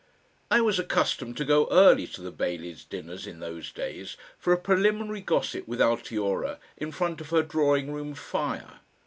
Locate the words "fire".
8.15-8.79